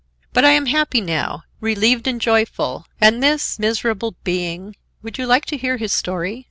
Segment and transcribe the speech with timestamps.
[0.33, 5.57] But I am happy now, relieved and joyful; and this miserable being,—would you like to
[5.57, 6.39] hear his story?